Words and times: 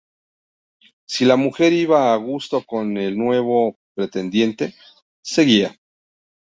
Si 1.15 1.25
la 1.27 1.37
mujer 1.37 1.71
iba 1.73 2.11
a 2.11 2.15
gusto 2.15 2.63
con 2.65 2.97
el 2.97 3.15
nuevo 3.15 3.77
pretendiente, 3.93 4.73
seguía. 5.21 5.77